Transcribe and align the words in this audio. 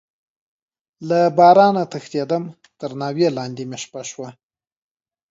له 1.09 1.19
بارانه 1.37 1.83
تښتيدم، 1.91 2.43
تر 2.79 2.91
ناوې 3.01 3.27
لاندې 3.37 3.63
مې 3.69 3.77
شپه 3.83 4.01
شوه. 4.09 4.29